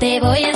[0.00, 0.50] Te voy a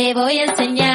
[0.00, 0.89] Te voy a enseñar.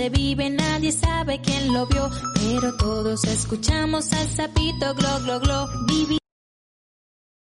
[0.00, 5.68] dónde vive nadie sabe quién lo vio, pero todos escuchamos al sapito glo glo glo.
[5.88, 6.19] Vivi